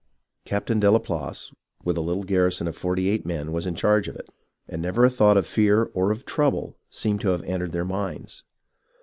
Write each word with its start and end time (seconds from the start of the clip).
Captain 0.45 0.79
Delaplace, 0.81 1.53
with 1.83 1.95
a 1.95 2.01
Httle 2.01 2.25
garrison 2.25 2.67
of 2.67 2.75
forty 2.75 3.07
eight 3.07 3.23
men, 3.23 3.51
was 3.51 3.67
in 3.67 3.75
charge 3.75 4.07
of 4.07 4.15
it, 4.15 4.29
and 4.67 4.81
never 4.81 5.05
a 5.05 5.11
thought 5.11 5.37
of 5.37 5.45
fear 5.45 5.91
or 5.93 6.09
of 6.09 6.25
trouble 6.25 6.75
seemed 6.89 7.21
to 7.21 7.29
have 7.29 7.43
entered 7.43 7.71
their 7.71 7.85
minds. 7.85 8.43